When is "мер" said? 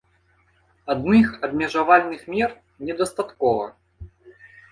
2.35-2.49